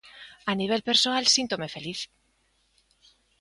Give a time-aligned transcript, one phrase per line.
[0.43, 1.99] A nivel persoal síntome feliz.